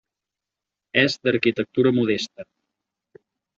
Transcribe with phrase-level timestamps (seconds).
[1.01, 2.49] És d'arquitectura modesta.